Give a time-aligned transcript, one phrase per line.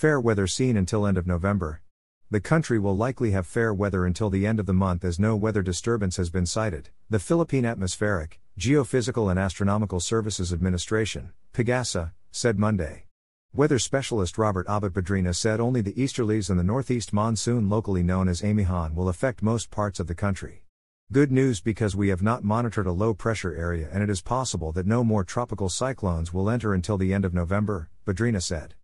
[0.00, 1.82] Fair weather seen until end of November.
[2.30, 5.36] The country will likely have fair weather until the end of the month as no
[5.36, 6.88] weather disturbance has been cited.
[7.10, 13.04] The Philippine Atmospheric, Geophysical and Astronomical Services Administration, PAGASA, said Monday.
[13.52, 18.26] Weather specialist Robert Abad Badrina said only the easterlies and the northeast monsoon, locally known
[18.26, 20.64] as Amihan, will affect most parts of the country.
[21.12, 24.72] Good news because we have not monitored a low pressure area and it is possible
[24.72, 28.76] that no more tropical cyclones will enter until the end of November, Badrina said.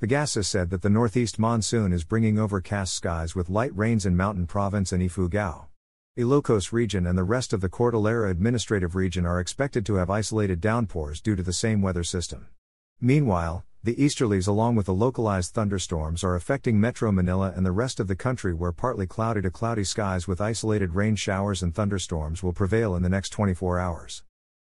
[0.00, 4.46] Pagasa said that the northeast monsoon is bringing overcast skies with light rains in Mountain
[4.46, 5.66] Province and Ifugao.
[6.16, 10.58] Ilocos region and the rest of the Cordillera Administrative Region are expected to have isolated
[10.58, 12.48] downpours due to the same weather system.
[12.98, 18.00] Meanwhile, the easterlies, along with the localized thunderstorms, are affecting Metro Manila and the rest
[18.00, 22.42] of the country, where partly cloudy to cloudy skies with isolated rain showers and thunderstorms
[22.42, 24.22] will prevail in the next 24 hours.